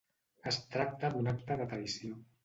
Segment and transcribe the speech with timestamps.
[0.51, 2.17] Es tracta d’un acte de traïció.